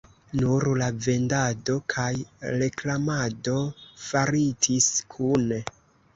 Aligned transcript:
Nur 0.37 0.63
la 0.81 0.85
vendado 1.07 1.75
kaj 1.95 2.07
reklamado 2.63 3.59
faritis 4.09 4.91
kune. 5.15 5.63